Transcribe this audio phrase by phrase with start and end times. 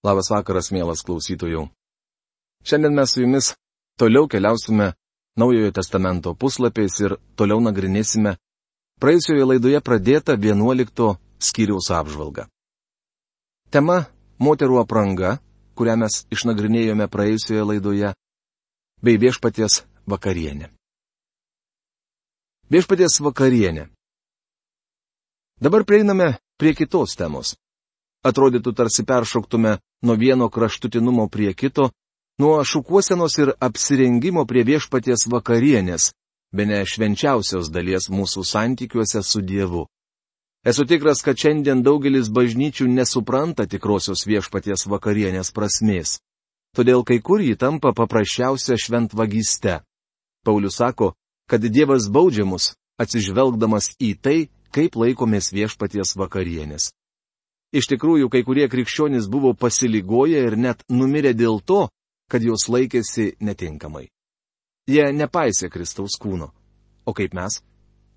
[0.00, 1.66] Labas vakaras, mielas klausytojų.
[2.64, 3.52] Šiandien mes su jumis
[4.00, 4.94] toliau keliausime
[5.36, 8.34] Naujojo testamento puslapiais ir toliau nagrinėsime
[9.00, 12.48] praėjusioje laidoje pradėtą 11 skyriaus apžvalgą.
[13.70, 14.06] Tema-
[14.46, 15.38] moterų apranga,
[15.76, 18.14] kurią mes išnagrinėjome praėjusioje laidoje,
[19.04, 20.72] bei viešpaties vakarienė.
[22.70, 23.88] Viešpaties vakarienė.
[25.60, 27.56] Dabar prieiname prie kitos temos.
[28.24, 31.90] Atrodytų tarsi peršoktume nuo vieno kraštutinumo prie kito,
[32.38, 36.12] nuo šukuosenos ir apsirengimo prie viešpaties vakarienės,
[36.52, 39.86] be ne švenčiausios dalies mūsų santykiuose su Dievu.
[40.64, 46.18] Esu tikras, kad šiandien daugelis bažnyčių nesupranta tikrosios viešpaties vakarienės prasmės.
[46.76, 49.80] Todėl kai kur jį tampa paprasčiausia šventvagyste.
[50.44, 51.14] Paulius sako,
[51.48, 54.38] kad Dievas baudžiamus, atsižvelgdamas į tai,
[54.70, 56.92] kaip laikomės viešpaties vakarienės.
[57.70, 61.86] Iš tikrųjų, kai kurie krikščionys buvo pasiligoję ir net numirė dėl to,
[62.30, 64.08] kad jos laikėsi netinkamai.
[64.90, 66.50] Jie nepaisė Kristaus kūno.
[67.06, 67.60] O kaip mes?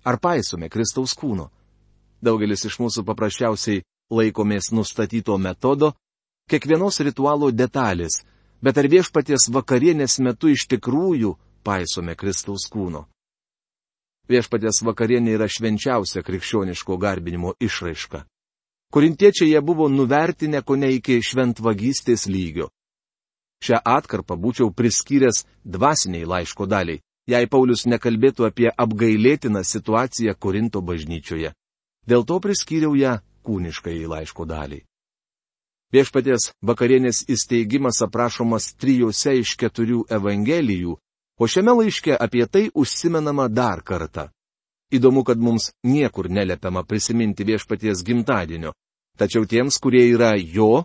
[0.04, 1.50] Ar paisome Kristaus kūno?
[2.24, 5.92] Daugelis iš mūsų paprasčiausiai laikomės nustatyto metodo,
[6.50, 8.22] kiekvienos ritualo detalės,
[8.62, 13.06] bet ar viešpaties vakarienės metu iš tikrųjų paisome Kristaus kūno?
[14.28, 18.24] Viešpaties vakarienė yra švenčiausia krikščioniško garbinimo išraiška.
[18.94, 22.68] Korintiečiai jie buvo nuvertinę ko ne iki šventvagystės lygio.
[23.64, 31.50] Šią atkarpą būčiau priskyręs dvasiniai laiško daliai, jei Paulius nekalbėtų apie apgailėtiną situaciją Korinto bažnyčioje.
[32.06, 34.84] Dėl to priskyriau ją kūniškai laiško daliai.
[35.90, 40.94] Viešpaties vakarienės įsteigimas aprašomas trijose iš keturių evangelijų,
[41.42, 44.28] o šiame laiške apie tai užsimenama dar kartą.
[44.94, 48.70] Įdomu, kad mums niekur neliepiama prisiminti viešpaties gimtadienio,
[49.18, 50.84] Tačiau tiems, kurie yra jo,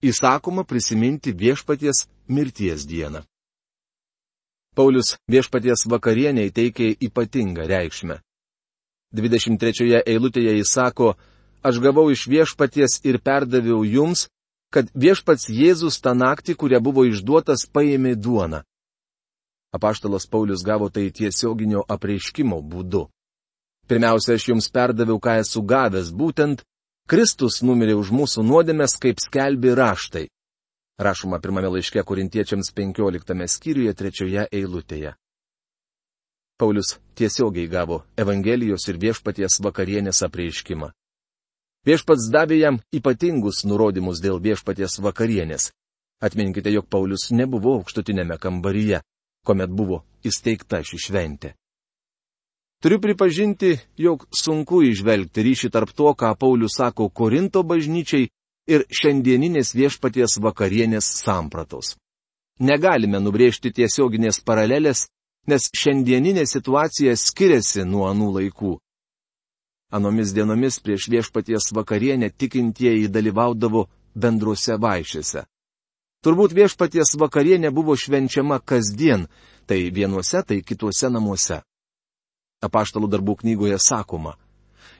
[0.00, 3.24] įsakoma prisiminti viešpaties mirties dieną.
[4.76, 8.20] Paulius viešpaties vakarieniai teikė ypatingą reikšmę.
[9.16, 11.14] 23 eilutėje jis sako,
[11.64, 14.26] aš gavau iš viešpaties ir perdaviau jums,
[14.72, 18.62] kad viešpats Jėzus tą naktį, kuria buvo išduotas, paėmė duoną.
[19.72, 23.06] Apaštalas Paulius gavo tai tiesioginio apreiškimo būdu.
[23.88, 26.64] Pirmiausia, aš jums perdaviau, ką esu gavęs, būtent
[27.06, 30.24] Kristus numirė už mūsų nuodėmės, kaip skelbi raštai.
[30.98, 35.12] Rašoma pirmame laiške korintiečiams 15 skyriuje trečioje eilutėje.
[36.58, 40.88] Paulius tiesiogiai gavo Evangelijos ir viešpaties vakarienės apreiškimą.
[41.86, 45.68] Viešpats davė jam ypatingus nurodymus dėl viešpaties vakarienės.
[46.18, 49.04] Atminkite, jog Paulius nebuvo aukštutinėme kambaryje,
[49.46, 51.54] kuomet buvo įsteigta ši šventė.
[52.82, 58.28] Turiu pripažinti, jog sunku išvelgti ryšį tarp to, ką Paulius sako Korinto bažnyčiai
[58.68, 61.94] ir šiandieninės viešpaties vakarienės sampratos.
[62.60, 65.06] Negalime nubrėžti tiesioginės paralelės,
[65.48, 68.72] nes šiandieninė situacija skiriasi nuo anų laikų.
[69.96, 75.44] Anomis dienomis prieš viešpaties vakarienę tikintieji dalyvaudavo bendruose vaišėse.
[76.24, 79.28] Turbūt viešpaties vakarienė buvo švenčiama kasdien,
[79.66, 81.60] tai vienuose, tai kituose namuose.
[82.64, 84.36] Apaštalų darbų knygoje sakoma,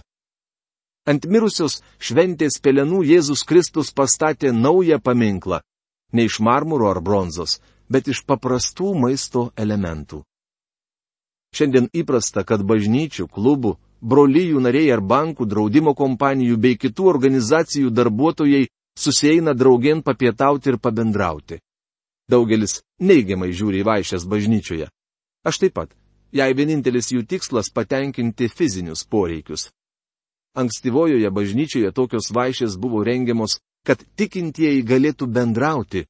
[1.08, 5.62] Ant mirusios šventės pelenų Jėzus Kristus pastatė naują paminklą.
[6.14, 10.24] Ne iš marmuro ar bronzos, bet iš paprastų maisto elementų.
[11.56, 18.68] Šiandien įprasta, kad bažnyčių, klubų, brolyjų nariai ar bankų, draudimo kompanijų bei kitų organizacijų darbuotojai
[19.00, 21.62] susieina draugien papietauti ir pabendrauti.
[22.28, 24.90] Daugelis neigiamai žiūri į vaišės bažnyčioje.
[25.48, 25.96] Aš taip pat,
[26.36, 29.70] jei vienintelis jų tikslas patenkinti fizinius poreikius.
[30.58, 36.08] Ankstyvojoje bažnyčioje tokios vaišės buvo rengiamos, kad tikintieji galėtų bendrauti.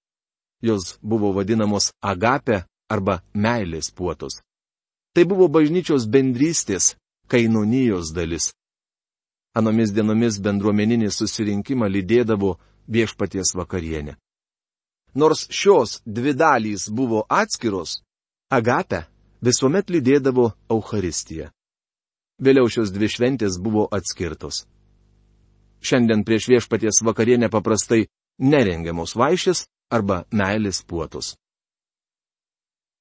[0.63, 4.39] Jos buvo vadinamos agape arba meilės puotos.
[5.13, 6.95] Tai buvo bažnyčios bendrystės,
[7.27, 8.53] kainonijos dalis.
[9.57, 12.55] Anomis dienomis bendruomeninį susirinkimą lydėdavo
[12.87, 14.15] viešpaties vakarienė.
[15.17, 18.01] Nors šios dvi dalys buvo atskiros,
[18.49, 19.03] Agapę
[19.43, 21.49] visuomet lydėdavo Euharistija.
[22.37, 24.65] Vėliau šios dvi šventės buvo atskirtos.
[25.81, 28.07] Šiandien prieš viešpaties vakarienę paprastai
[28.37, 31.35] nerengiamos vaišės arba meilės puotos.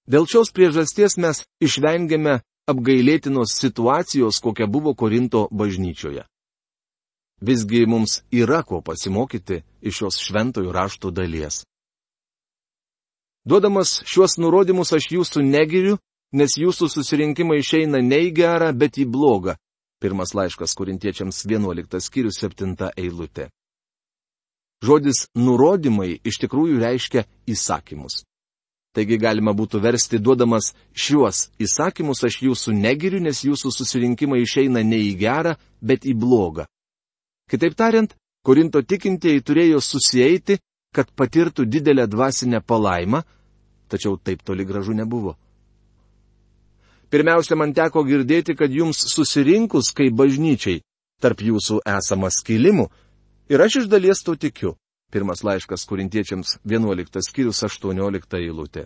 [0.07, 2.41] Dėl šios priežasties mes išvengėme
[2.71, 6.25] apgailėtinos situacijos, kokia buvo Korinto bažnyčioje.
[7.43, 11.65] Visgi mums yra ko pasimokyti iš šios šventojų rašto dalies.
[13.47, 15.99] Duodamas šiuos nurodymus aš jūsų negiriu,
[16.33, 19.57] nes jūsų susirinkimai išeina ne į gerą, bet į blogą.
[20.03, 23.49] Pirmas laiškas korintiečiams 11 skyrius 7 eilutė.
[24.85, 28.25] Žodis nurodymai iš tikrųjų reiškia įsakymus.
[28.97, 35.01] Taigi galima būtų versti duodamas šiuos įsakymus aš jūsų negiriu, nes jūsų susirinkimai išeina ne
[35.11, 36.65] į gerą, bet į blogą.
[37.51, 38.15] Kitaip tariant,
[38.47, 40.59] Korinto tikintieji turėjo susieiti,
[40.95, 43.21] kad patirtų didelę dvasinę palaimą,
[43.91, 45.35] tačiau taip toli gražu nebuvo.
[47.17, 50.83] Pirmiausia, man teko girdėti, kad jums susirinkus kaip bažnyčiai,
[51.25, 52.91] tarp jūsų esama skilimų,
[53.49, 54.75] ir aš iš dalies to tikiu.
[55.09, 58.85] Pirmas laiškas kurintiečiams 11 skyrius 18 eilutė.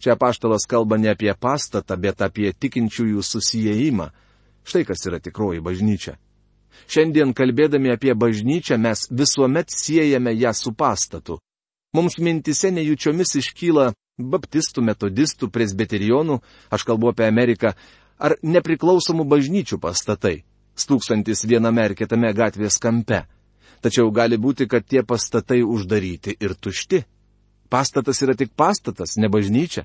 [0.00, 4.06] Čia paštalas kalba ne apie pastatą, bet apie tikinčiųjų susijėjimą.
[4.64, 6.16] Štai kas yra tikroji bažnyčia.
[6.88, 11.36] Šiandien kalbėdami apie bažnyčią mes visuomet siejame ją su pastatu.
[11.92, 16.38] Mums mintise nejučiomis iškyla baptistų, metodistų, presbiterionų,
[16.70, 17.74] aš kalbu apie Ameriką,
[18.18, 20.44] ar nepriklausomų bažnyčių pastatai,
[20.78, 23.24] stūksantis viename ar kitame gatvės kampe.
[23.82, 27.04] Tačiau gali būti, kad tie pastatai uždaryti ir tušti.
[27.68, 29.84] Pastatas yra tik pastatas, ne bažnyčia.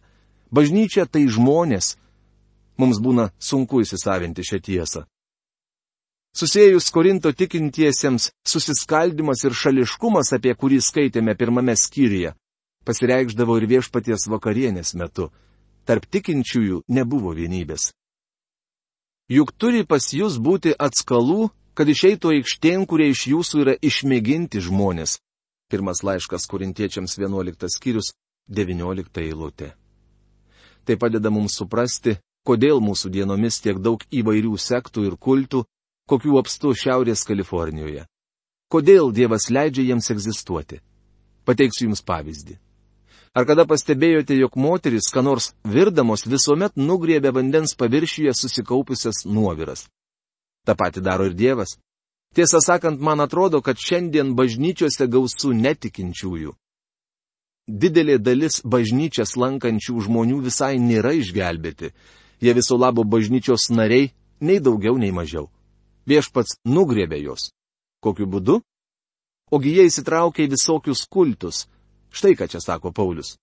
[0.52, 1.98] Bažnyčia tai žmonės.
[2.80, 5.04] Mums būna sunku įsisavinti šią tiesą.
[6.38, 12.36] Susijęs Korinto tikintiesiems susiskaldimas ir šališkumas, apie kurį skaitėme pirmame skyriuje,
[12.90, 15.30] pasireikždavo ir viešpaties vakarienės metu.
[15.86, 17.92] Tarp tikinčiųjų nebuvo vienybės.
[19.30, 25.14] Juk turi pas jūs būti atskalų kad išeitų aikštėn, kurie iš jūsų yra išmėginti žmonės.
[25.72, 28.10] Pirmas laiškas korintiečiams 11 skyrius
[28.52, 29.70] 19 eilutė.
[30.84, 35.64] Tai padeda mums suprasti, kodėl mūsų dienomis tiek daug įvairių sektų ir kultų,
[36.12, 38.04] kokių apstu Šiaurės Kalifornijoje.
[38.68, 40.82] Kodėl Dievas leidžia jiems egzistuoti?
[41.48, 42.60] Pateiksiu Jums pavyzdį.
[43.38, 49.86] Ar kada pastebėjote, jog moteris, ką nors virdamos, visuomet nugriebė vandens paviršiuje susikaupusias nuoviras?
[50.66, 51.78] Ta pati daro ir Dievas.
[52.36, 56.56] Tiesą sakant, man atrodo, kad šiandien bažnyčiose gausų netikinčiųjų.
[57.70, 61.94] Didelė dalis bažnyčias lankančių žmonių visai nėra išgelbėti.
[62.42, 64.12] Jie viso labo bažnyčios nariai,
[64.42, 65.50] nei daugiau, nei mažiau.
[66.10, 67.52] Viešpats nugrėbė juos.
[68.02, 68.62] Kokiu būdu?
[69.54, 71.68] Ogi jie įsitraukia į visokius kultus.
[72.12, 73.38] Štai ką čia sako Paulius.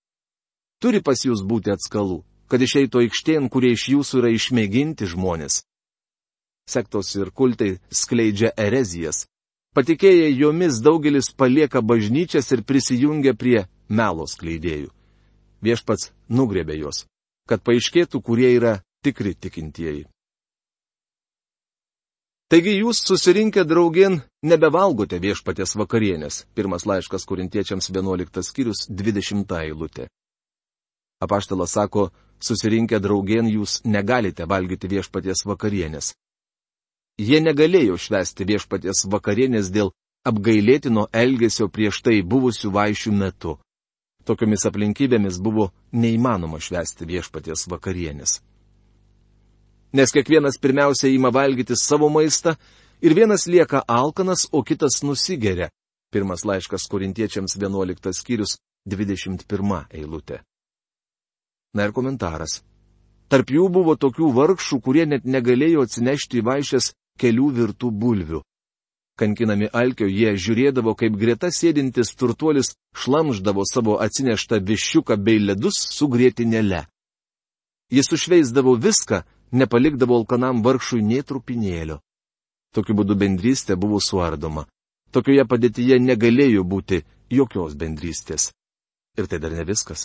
[0.81, 2.21] Turi pas jūs būti atskalų,
[2.51, 5.63] kad išeitų aikštėn, kurie iš jūsų yra išmėginti žmonės
[6.67, 9.25] sektos ir kultai skleidžia erezijas.
[9.75, 14.89] Patikėję jomis daugelis palieka bažnyčias ir prisijungia prie melos kleidėjų.
[15.63, 17.05] Viešpats nugrėbė juos,
[17.49, 20.05] kad paaiškėtų, kurie yra tikri tikintieji.
[22.47, 26.45] Taigi jūs susirinkę draugien nebevalgote viešpatės vakarienės.
[26.55, 30.07] Pirmas laiškas kurintiečiams 11 skyrius 20 eilutė.
[31.21, 36.13] Apaštalas sako, susirinkę draugien jūs negalite valgyti viešpatės vakarienės.
[37.17, 39.89] Jie negalėjo švesti viešpaties vakarienės dėl
[40.27, 43.55] apgailėtino elgesio prieš tai buvusių vaišių metu.
[44.27, 48.41] Tokiomis aplinkybėmis buvo neįmanoma švesti viešpaties vakarienės.
[49.97, 52.57] Nes kiekvienas pirmiausia įma valgyti savo maistą
[53.01, 55.69] ir vienas lieka alkanas, o kitas nusigeria.
[56.11, 60.41] Pirmas laiškas korintiečiams 11 skyrius 21 eilutė.
[61.75, 62.61] Na ir komentaras.
[63.27, 68.41] Tarp jų buvo tokių vargšų, kurie net negalėjo atsinešti į vaišės kelių virtų bulvių.
[69.17, 76.07] Kankinami alkio jie žiūrėdavo, kaip greta sėdintis turtuolis šlamždavo savo atsineštą viščiuką bei ledus su
[76.07, 76.85] grėtinėle.
[77.91, 81.99] Jis sušveisdavo viską, nepalikdavo alkanam vargšui nie trupinėlio.
[82.77, 84.67] Tokiu būdu bendrystė buvo suardoma.
[85.09, 86.99] Tokioje padėtyje negalėjo būti
[87.33, 88.51] jokios bendrystės.
[89.17, 90.03] Ir tai dar ne viskas.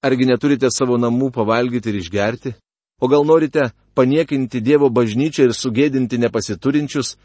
[0.00, 2.54] Argi neturite savo namų pavalgyti ir išgerti?
[3.02, 3.66] O gal norite
[3.98, 7.18] paniekinti Dievo bažnyčią ir sugėdinti nepasiturinčius?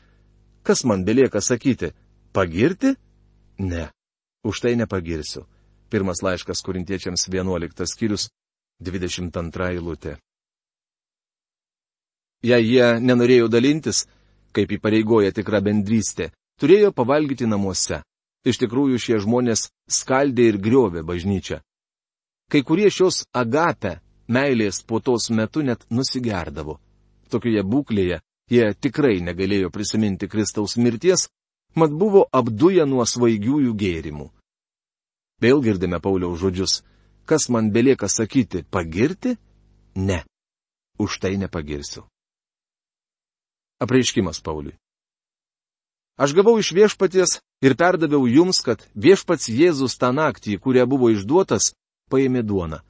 [0.67, 1.93] Kas man belieka sakyti?
[2.33, 2.95] Pagirti?
[3.57, 3.88] Ne.
[4.43, 5.45] Už tai nepagirsiu.
[5.88, 8.27] Pirmas laiškas kurintiečiams 11 skyrius
[8.83, 10.17] 22 eilutė.
[12.43, 14.03] Jei jie nenorėjo dalintis,
[14.51, 18.01] kaip įpareigoja tikra bendrystė, turėjo pavalgyti namuose.
[18.43, 21.62] Iš tikrųjų šie žmonės skaldė ir griovė bažnyčią.
[22.51, 26.79] Kai kurie šios agape meilės po tos metu net nusigerdavo.
[27.31, 28.19] Tokioje būklėje
[28.51, 31.29] jie tikrai negalėjo prisiminti Kristaus mirties,
[31.75, 34.27] mat buvo apduję nuo svaigiųjų gėrimų.
[35.41, 36.83] Vėl girdime Pauliaus žodžius.
[37.25, 39.38] Kas man belieka sakyti- pagirti?
[39.95, 40.23] Ne.
[41.00, 42.03] Už tai nepagirsiu.
[43.83, 44.77] Apreiškimas Pauliui.
[46.15, 51.73] Aš gavau iš viešpaties ir perdaviau jums, kad viešpats Jėzus tą naktį, kurią buvo išduotas,
[52.13, 52.83] paėmė duoną.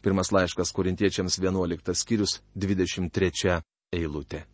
[0.00, 3.60] Pirmas laiškas korintiečiams 11 skyrius 23
[3.92, 4.46] eilutė.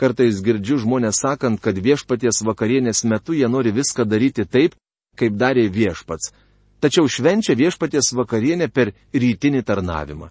[0.00, 4.74] Kartais girdžiu žmonės sakant, kad viešpaties vakarienės metu jie nori viską daryti taip,
[5.16, 6.32] kaip darė viešpats.
[6.80, 10.28] Tačiau švenčia viešpaties vakarienę per rytinį tarnavimą.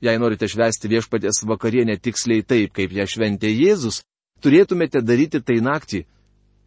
[0.00, 4.04] Jei norite švęsti viešpaties vakarienę tiksliai taip, kaip ją šventė Jėzus,
[4.42, 6.04] turėtumėte daryti tai naktį.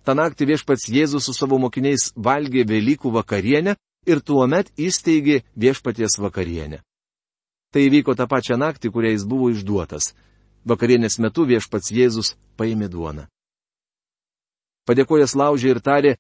[0.04, 6.82] Ta naktį viešpats Jėzus su savo mokiniais valgė Velykų vakarienę ir tuomet įsteigė viešpaties vakarienę.
[7.72, 10.12] Tai įvyko tą pačią naktį, kurią jis buvo išduotas.
[10.68, 13.30] Vakarienės metu viešpats Jėzus paėmė duoną.
[14.84, 16.18] Padėkojas laužė ir tarė,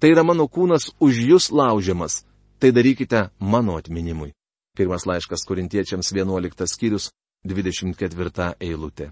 [0.00, 2.22] tai yra mano kūnas už jūs laužiamas,
[2.58, 4.37] tai darykite mano atminimui.
[4.78, 7.10] Pirmas laiškas korintiečiams 11 skyrius
[7.42, 9.10] 24 eilutė.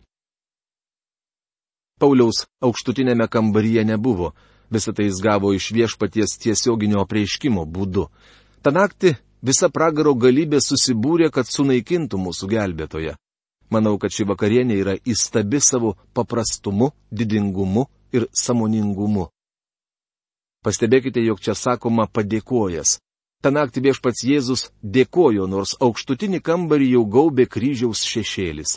[1.98, 4.34] Pauliaus aukštutinėme kambaryje nebuvo,
[4.70, 8.08] Visą tai jis gavo iš viešpaties tiesioginio apreiškimo būdu.
[8.62, 13.14] Ta naktį visa pragaro galybė susibūrė, kad sunaikintų mūsų gelbėtoje.
[13.70, 19.28] Manau, kad ši vakarienė yra įstabi savo paprastumu, didingumu ir samoningumu.
[20.66, 22.98] Pastebėkite, jog čia sakoma padėkojas.
[23.46, 28.72] Ta naktį viešpats Jėzus dėkojo, nors aukštutinį kambarį jau gaubė kryžiaus šešėlis.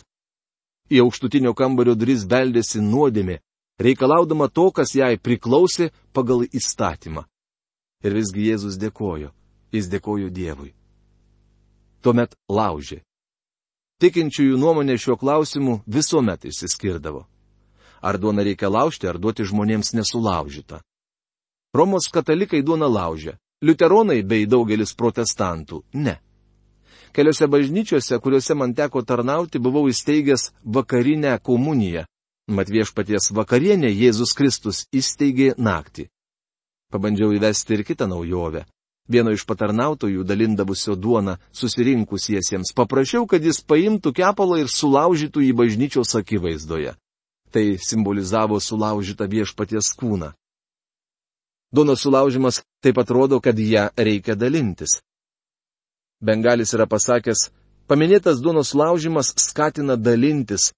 [0.94, 3.40] Į aukštutinio kambario duris beldėsi nuodėmė,
[3.82, 7.26] reikalaudama to, kas jai priklausė pagal įstatymą.
[8.06, 9.32] Ir visgi Jėzus dėkojo,
[9.74, 10.76] jis dėkojo Dievui.
[12.06, 13.02] Tuomet laužė.
[14.06, 17.26] Tikinčiųjų nuomonė šiuo klausimu visuomet išsiskirdavo.
[18.06, 20.84] Ar duona reikia laužti, ar duoti žmonėms nesulaužytą.
[21.74, 26.20] Romos katalikai duona laužia, liuteronai bei daugelis protestantų- ne.
[27.14, 32.06] Keliose bažnyčiose, kuriuose man teko tarnauti, buvau įsteigęs vakarinę komuniją,
[32.50, 36.08] Mat viešpaties vakarienė Jėzus Kristus įsteigė naktį.
[36.90, 38.64] Pabandžiau įvesti ir kitą naujovę.
[39.06, 46.16] Vieno iš patarnautojų dalindavusio duoną susirinkusiesiems paprašiau, kad jis paimtų kepalą ir sulaužytų į bažnyčios
[46.18, 46.96] akivaizdoje.
[47.54, 50.34] Tai simbolizavo sulaužytą viešpaties kūną.
[51.72, 55.00] Duonos sulaužimas taip atrodo, kad ją reikia dalintis.
[56.22, 57.50] Bengalis yra pasakęs,
[57.88, 60.72] paminėtas duonos laužimas skatina dalintis,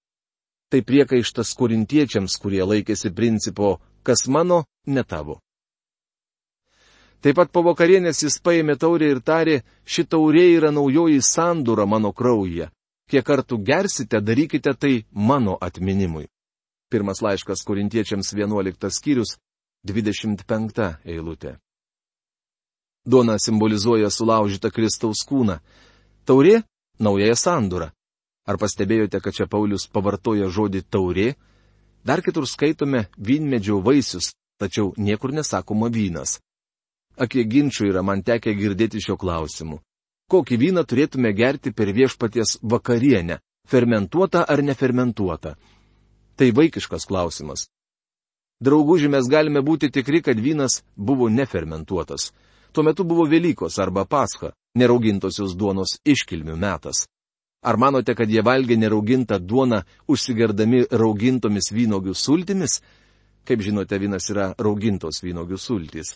[0.72, 3.74] Tai priekaištas korintiečiams, kurie laikėsi principo,
[4.08, 5.42] kas mano, ne tavo.
[7.22, 12.14] Taip pat po vakarienės jis paėmė taurę ir tarė, ši taurė yra naujoji sandūra mano
[12.16, 12.70] kraujyje.
[13.12, 16.30] Kiek kartų gersite, darykite tai mano atminimui.
[16.88, 19.36] Pirmas laiškas korintiečiams 11 skyrius
[19.84, 21.56] 25 eilutė.
[23.06, 25.58] Duona simbolizuoja sulaužytą Kristaus kūną.
[26.26, 26.62] Taurė-
[27.06, 27.90] naująją sandūrą.
[28.46, 31.36] Ar pastebėjote, kad čia Paulius pavartoja žodį taurė?
[32.06, 36.40] Dar kitur skaitome vynmedžio vaisius, tačiau niekur nesakoma vynas.
[37.18, 39.82] Akie ginčių yra man tekę girdėti šio klausimu.
[40.30, 43.40] Kokį vyną turėtume gerti per viešpaties vakarienę-
[43.72, 45.56] fermentuotą ar nefermentuotą?
[46.38, 47.68] Tai vaikiškas klausimas.
[48.62, 52.30] Draugų žymės galime būti tikri, kad vynas buvo nefermentuotas.
[52.72, 57.08] Tuo metu buvo Velykos arba Pascha, neraugintosios duonos iškilmių metas.
[57.62, 62.80] Ar manote, kad jie valgė neraugintą duoną, užsigerdami raugintomis vynogių sultimis?
[63.46, 66.16] Kaip žinote, vynas yra raugintos vynogių sultys.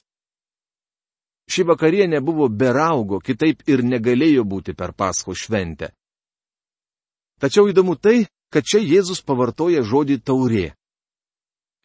[1.50, 5.92] Ši vakarienė buvo be raugo, kitaip ir negalėjo būti per Pasko šventę.
[7.42, 10.72] Tačiau įdomu tai, kad čia Jėzus pavartoja žodį taurė.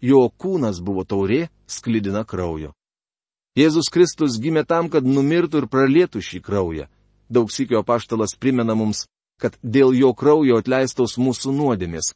[0.00, 2.72] Jo kūnas buvo taurė, sklydina kraujo.
[3.58, 6.86] Jėzus Kristus gimė tam, kad numirtų ir pralėtų šį kraują.
[7.30, 9.06] Daug sikio paštalas primena mums,
[9.40, 12.12] kad dėl jo kraujo atleistos mūsų nuodėmės.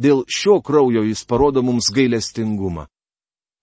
[0.00, 2.86] Dėl šio kraujo jis parodo mums gailestingumą.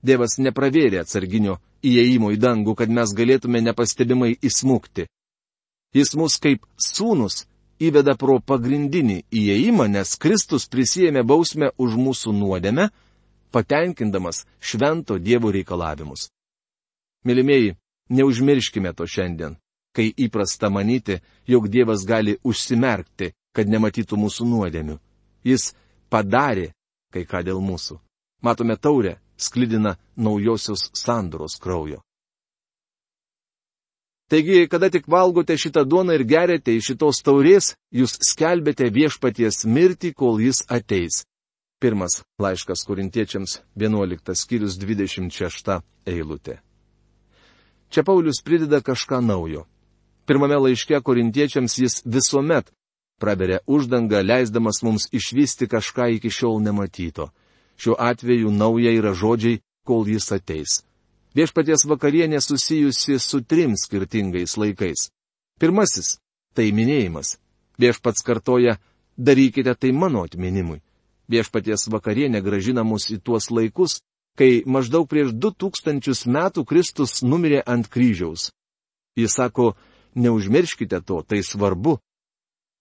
[0.05, 5.07] Dievas nepravėrė atsarginio įėjimo į dangų, kad mes galėtume nepastebimai įsmukti.
[5.95, 7.47] Jis mus kaip sūnus
[7.81, 12.89] įveda pro pagrindinį įėjimą, nes Kristus prisijėmė bausmę už mūsų nuodėmę,
[13.51, 16.29] patenkindamas švento Dievo reikalavimus.
[17.25, 17.75] Milimieji,
[18.09, 19.55] neužmirškime to šiandien,
[19.95, 24.99] kai įprasta manyti, jog Dievas gali užsimerkti, kad nematytų mūsų nuodėmių.
[25.43, 25.73] Jis
[26.09, 26.69] padarė
[27.13, 27.97] kai ką dėl mūsų.
[28.45, 32.01] Matome taurę, sklidina naujosios sandoros kraujo.
[34.29, 40.13] Taigi, kada tik valgote šitą duoną ir gerėte iš šitos taurės, jūs skelbėte viešpaties mirtį,
[40.13, 41.23] kol jis ateis.
[41.79, 46.59] Pirmas laiškas korintiečiams 11 skyrius 26 eilutė.
[47.89, 49.63] Čia Paulius prideda kažką naujo.
[50.27, 52.67] Pirmame laiške korintiečiams jis visuomet
[53.19, 57.29] praveria uždangą, leisdamas mums išvysti kažką iki šiol nematyto.
[57.79, 60.81] Šiuo atveju nauja yra žodžiai, kol jis ateis.
[61.35, 65.09] Viešpaties vakarienė susijusi su trim skirtingais laikais.
[65.59, 66.17] Pirmasis-
[66.55, 67.37] tai minėjimas.
[67.79, 68.77] Viešpats kartoja-
[69.27, 70.81] darykite tai mano atminimui.
[71.29, 73.99] Viešpaties vakarienė gražina mus į tuos laikus,
[74.37, 78.49] kai maždaug prieš du tūkstančius metų Kristus numirė ant kryžiaus.
[79.19, 79.75] Jis sako,
[80.15, 81.99] neužmirškite to, tai svarbu.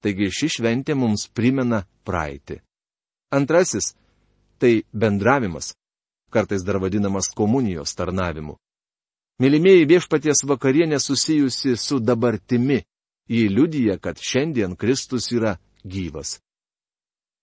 [0.02, 2.60] Taigi ši šventė mums primena praeitį.
[3.34, 3.94] Antrasis-
[4.60, 5.74] tai bendravimas
[6.30, 8.56] kartais dar vadinamas komunijos tarnavimu.
[9.38, 12.82] Mylimieji viešpaties vakarienė susijusi su dabartimi.
[13.28, 16.38] Jį liudyja, kad šiandien Kristus yra gyvas.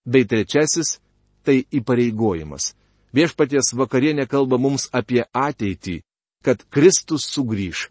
[0.05, 0.99] Bei trečiasis-
[1.45, 2.73] tai įpareigojimas.
[3.13, 6.01] Viešpaties vakarienė kalba mums apie ateitį,
[6.43, 7.89] kad Kristus sugrįž.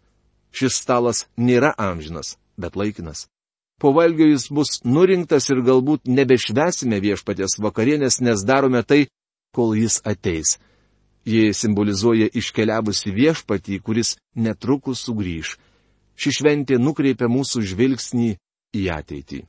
[0.51, 3.27] Šis stalas nėra amžinas, bet laikinas.
[3.79, 9.07] Po valgio jis bus nurinktas ir galbūt nebešvesime viešpaties vakarienės, nes darome tai,
[9.51, 10.55] kol jis ateis.
[11.25, 15.57] Ji simbolizuoja iškeliavusi viešpatį, kuris netrukus sugrįž.
[16.15, 18.29] Ši šventė nukreipia mūsų žvilgsnį
[18.77, 19.41] į ateitį.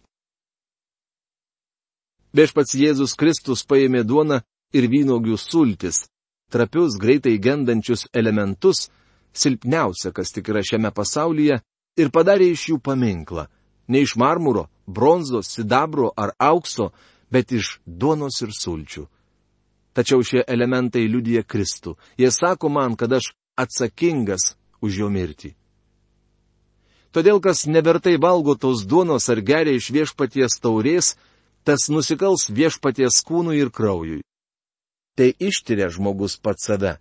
[2.34, 4.40] Viešpats Jėzus Kristus paėmė duoną
[4.74, 6.06] ir vynogių sultis,
[6.50, 8.88] trapius, greitai gendančius elementus,
[9.32, 11.60] silpniausia, kas tik yra šiame pasaulyje,
[11.96, 13.46] ir padarė iš jų paminklą.
[13.88, 16.90] Ne iš marmuro, bronzos, sidabro ar aukso,
[17.30, 19.06] bet iš duonos ir sulčių.
[19.96, 21.96] Tačiau šie elementai liudija Kristų.
[22.18, 25.54] Jie sako man, kad aš atsakingas už jo mirtį.
[27.16, 31.14] Todėl, kas nevertai valgo tos duonos ar geria iš viešpaties taurės,
[31.66, 34.22] tas nusikals viešpaties kūnui ir kraujui.
[35.18, 36.98] Tai ištiria žmogus pats save.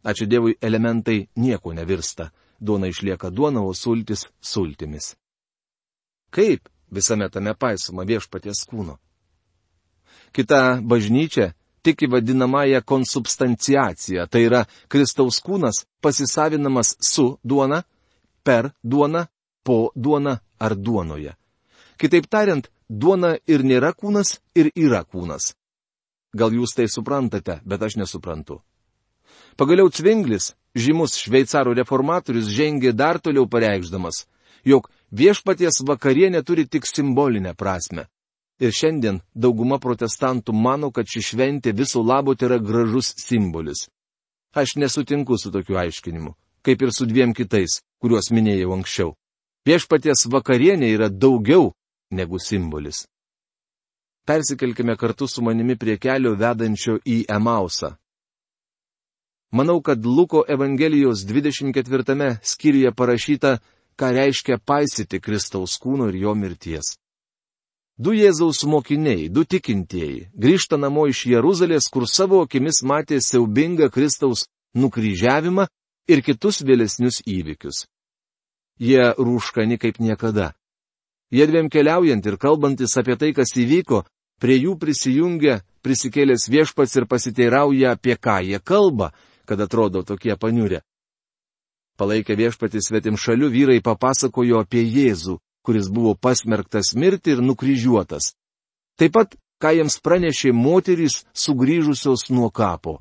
[0.03, 2.31] Ačiū Dievui, elementai nieko nevirsta.
[2.59, 5.15] Duona išlieka duona, o sultis sultimis.
[6.31, 8.97] Kaip visame tame paisoma viešpaties kūno?
[10.31, 17.83] Kita bažnyčia tiki vadinamąją konsubstanciaciją, tai yra Kristaus kūnas pasisavinamas su duona,
[18.43, 19.25] per duoną,
[19.63, 21.33] po duoną ar duonoje.
[21.97, 25.53] Kitaip tariant, duona ir nėra kūnas, ir yra kūnas.
[26.33, 28.59] Gal jūs tai suprantate, bet aš nesuprantu.
[29.57, 34.27] Pagaliau Cvinglis, žymus šveicarų reformatorius, žengė dar toliau pareikšdamas,
[34.63, 38.07] jog viešpaties vakarienė turi tik simbolinę prasme.
[38.59, 43.87] Ir šiandien dauguma protestantų mano, kad ši šventė visų labo tai yra gražus simbolis.
[44.53, 46.33] Aš nesutinku su tokiu aiškinimu,
[46.65, 49.13] kaip ir su dviem kitais, kuriuos minėjau anksčiau.
[49.67, 51.71] Viešpaties vakarienė yra daugiau
[52.11, 53.05] negu simbolis.
[54.29, 57.95] Persikelkime kartu su manimi prie kelio vedančio į Emausą.
[59.51, 63.57] Manau, kad Luko Evangelijos 24 skyriuje parašyta,
[63.97, 66.91] ką reiškia paisyti Kristaus kūno ir jo mirties.
[67.97, 74.45] Du Jėzaus mokiniai, du tikintieji, grįžta namo iš Jeruzalės, kur savo akimis matė siaubingą Kristaus
[74.77, 75.65] nukryžiavimą
[76.07, 77.87] ir kitus vėlesnius įvykius.
[78.77, 80.53] Jie rūškani kaip niekada.
[81.33, 84.05] Jie dviem keliaujant ir kalbantis apie tai, kas įvyko,
[84.39, 89.11] prie jų prisijungia prisikėlęs viešpats ir pasiteirauja, apie ką jie kalba,
[89.45, 90.81] kad atrodo tokie paniurė.
[91.99, 98.33] Palaikę viešpatį svetim šalių vyrai papasakojo apie Jėzų, kuris buvo pasmerktas mirti ir nukryžiuotas.
[98.95, 102.99] Taip pat, ką jiems pranešė moterys sugrįžusios nuo kapo.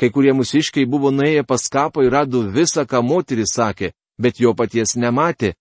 [0.00, 4.54] Kai kurie musiškiai buvo nuėję pas kapą ir rado visą, ką moteris sakė, bet jo
[4.56, 5.52] paties nematė.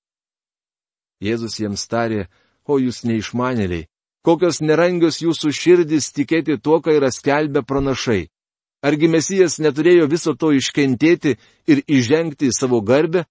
[1.19, 2.29] Jėzus jiems tarė,
[2.63, 3.89] o jūs neišmanėliai,
[4.29, 8.27] kokios nerangios jūsų širdis tikėti tuo, ką yra skelbę pranašai.
[8.85, 11.35] Argi mesijas neturėjo viso to iškentėti
[11.67, 13.25] ir įžengti į savo garbę?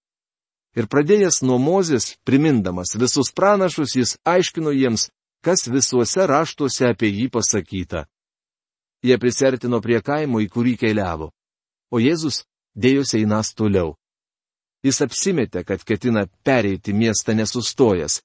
[0.77, 5.09] Ir pradėjęs nuo mozės, primindamas visus pranašus, jis aiškino jiems,
[5.41, 8.05] kas visuose raštuose apie jį pasakyta.
[9.07, 11.31] Jie prisertino prie kaimo, į kurį keliavo.
[11.95, 12.43] O Jėzus
[12.75, 13.95] dėjosi einas toliau.
[14.85, 18.21] Jis apsimetė, kad ketina pereiti miestą nesustojęs.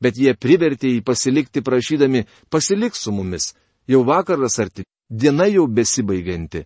[0.00, 3.52] Bet jie privertė jį pasilikti prašydami, pasilik su mumis,
[3.86, 6.64] jau vakaras arti diena jau besibaigianti.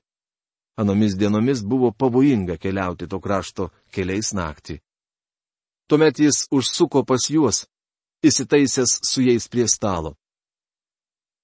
[0.76, 4.80] Anomis dienomis buvo pavojinga keliauti to krašto keliais naktį.
[5.88, 7.66] Tuomet jis užsuko pas juos,
[8.24, 10.14] įsitaisęs su jais prie stalo.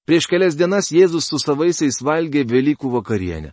[0.07, 3.53] Prieš kelias dienas Jėzus su savaisiais valgė Velykų vakarienę.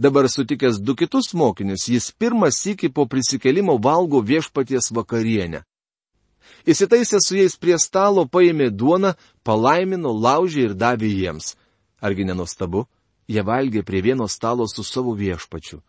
[0.00, 5.60] Dabar sutikęs du kitus mokinius, jis pirmas sėki po prisikelimo valgo viešpaties vakarienę.
[6.66, 11.54] Įsitaisęs su jais prie stalo paėmė duoną, palaimino, laužė ir davė jiems.
[12.00, 12.86] Argi nenustabu,
[13.28, 15.80] jie valgė prie vieno stalo su savo viešpačiu.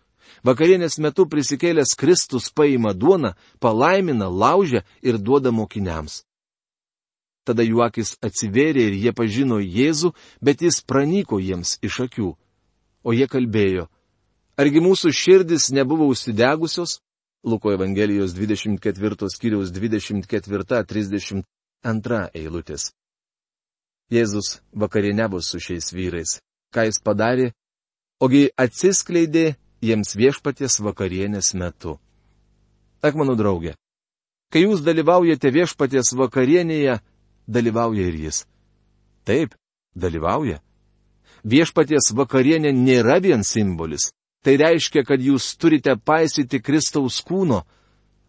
[0.47, 6.24] Vakarienės metu prisikėlęs Kristus paima duoną, palaimina, laužia ir duoda mokiniams.
[7.43, 12.30] Tada jų akis atsivėrė ir jie pažino Jėzų, bet jis pranyko jiems iš akių.
[13.02, 13.88] O jie kalbėjo,
[14.62, 17.00] argi mūsų širdis nebuvo užsidegusios?
[17.43, 21.43] Luko Evangelijos 24 skyriaus 24-32
[22.38, 22.91] eilutės.
[24.13, 26.39] Jėzus vakarieniavo su šiais vyrais.
[26.73, 27.51] Ką jis padarė?
[28.21, 31.97] Ogi atsiskleidė jiems viešpaties vakarienės metu.
[33.01, 33.73] Ak, mano draugė,
[34.54, 37.01] kai jūs dalyvaujate viešpaties vakarienėje,
[37.49, 38.45] dalyvauja ir jis.
[39.25, 39.58] Taip,
[39.97, 40.62] dalyvauja.
[41.41, 44.12] Viešpaties vakarienė nėra vien simbolis.
[44.41, 47.62] Tai reiškia, kad jūs turite paisyti Kristaus kūno.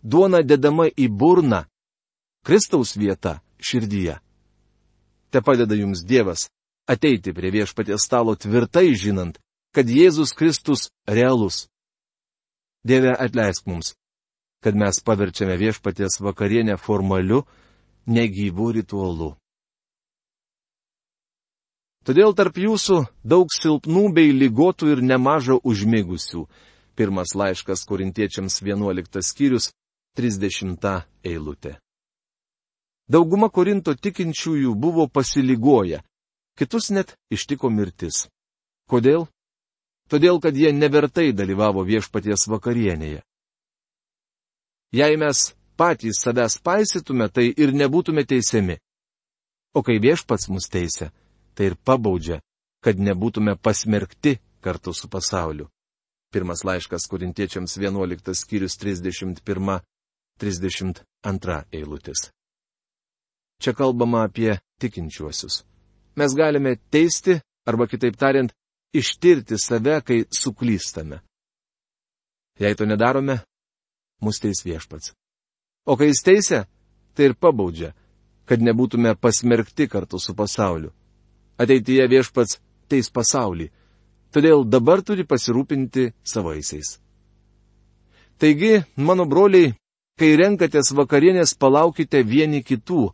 [0.03, 1.65] Duona dedama į burną.
[2.45, 4.19] Kristaus vieta širdyje.
[5.33, 6.51] Te padeda jums Dievas
[6.91, 9.39] ateiti prie viešpaties stalo tvirtai žinant,
[9.73, 11.69] kad Jėzus Kristus realus.
[12.85, 13.95] Dieve atleisk mums,
[14.61, 17.45] kad mes paverčiame viešpaties vakarienę formaliu,
[18.07, 19.31] negyvų ritualu.
[22.03, 26.49] Todėl tarp jūsų daug silpnų bei lygotų ir nemaža užmigusių.
[26.99, 29.71] Pirmas laiškas korintiečiams 11 skyrius
[30.19, 31.79] 30 eilutė.
[33.09, 36.03] Dauguma Korinto tikinčiųjų buvo pasiligoję,
[36.59, 38.27] kitus net ištiko mirtis.
[38.91, 39.27] Kodėl?
[40.09, 43.23] Todėl, kad jie nevertai dalyvavo viešpaties vakarienėje.
[44.93, 48.77] Jei mes patys savęs paisytume, tai ir nebūtume teisiami.
[49.73, 51.09] O kai viešpats mus teisia,
[51.55, 52.41] tai ir pabaudžia,
[52.85, 55.69] kad nebūtume pasmerkti kartu su pasauliu.
[56.33, 62.31] Pirmas laiškas kurintiečiams 11 skyrius 31-32 eilutės.
[63.63, 65.65] Čia kalbama apie tikinčiuosius.
[66.17, 68.53] Mes galime teisti, arba kitaip tariant,
[68.93, 71.21] ištirti save, kai suklystame.
[72.61, 73.39] Jei to nedarome,
[74.21, 75.13] mus teis viešpats.
[75.87, 76.65] O kai jis teisia,
[77.15, 77.93] tai ir pabaudžia,
[78.49, 80.93] kad nebūtume pasmerkti kartu su pasauliu.
[81.61, 83.69] Ateityje viešpats teis pasaulį,
[84.33, 86.99] todėl dabar turi pasirūpinti savaisiais.
[88.39, 89.75] Taigi, mano broliai,
[90.19, 93.11] kai renkatės vakarienės, palaukite vieni kitų,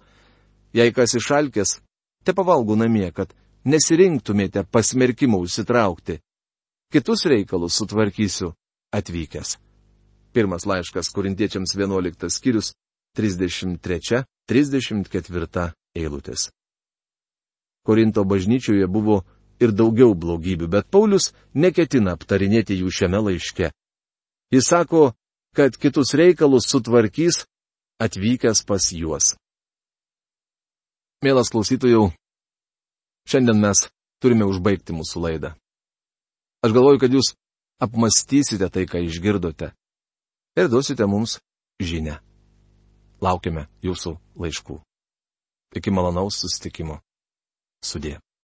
[0.77, 1.79] Jei kas išalkės,
[2.25, 3.33] te pavalgų namie, kad
[3.65, 6.19] nesirinktumėte pasmerkimų užsitraukti.
[6.93, 8.53] Kitus reikalus sutvarkysiu
[8.97, 9.57] atvykęs.
[10.33, 12.75] Pirmas laiškas Korintiečiams 11 skyrius
[13.17, 16.51] 33-34 eilutės.
[17.89, 19.23] Korinto bažnyčioje buvo
[19.63, 23.71] ir daugiau blogybių, bet Paulius neketina aptarinėti jų šiame laiške.
[24.53, 25.15] Jis sako,
[25.57, 27.47] kad kitus reikalus sutvarkys
[28.01, 29.33] atvykęs pas juos.
[31.25, 32.11] Mielas klausytojų,
[33.27, 33.89] šiandien mes
[34.23, 35.55] turime užbaigti mūsų laidą.
[36.63, 37.33] Aš galvoju, kad jūs
[37.83, 39.73] apmastysite tai, ką išgirdote
[40.59, 41.39] ir duosite mums
[41.81, 42.21] žinę.
[43.25, 44.79] Laukiame jūsų laiškų.
[45.79, 47.01] Iki malonaus sustikimo.
[47.83, 48.19] Sudė.